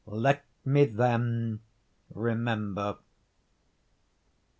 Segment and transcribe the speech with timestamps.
[0.07, 1.59] Let me then
[2.11, 2.97] remember.